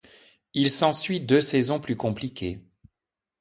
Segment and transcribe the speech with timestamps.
[0.55, 2.63] Il s'ensuit deux saisons plus compliquées.